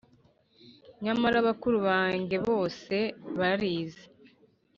[1.03, 2.95] Nyamara bakuru bange bose
[3.39, 4.03] barize.